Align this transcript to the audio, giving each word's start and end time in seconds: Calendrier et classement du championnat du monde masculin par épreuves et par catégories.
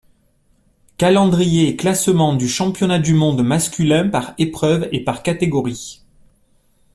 Calendrier 0.97 1.67
et 1.67 1.75
classement 1.75 2.33
du 2.33 2.47
championnat 2.49 2.97
du 2.97 3.13
monde 3.13 3.43
masculin 3.43 4.09
par 4.09 4.33
épreuves 4.39 4.89
et 4.91 5.03
par 5.03 5.21
catégories. 5.21 6.01